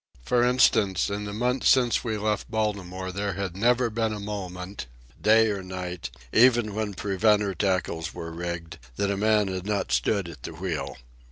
[0.25, 4.87] For instance, in the months since we left Baltimore there had never been a moment,
[5.21, 10.27] day or night, even when preventer tackles were rigged, that a man had not stood
[10.27, 10.97] at the wheel.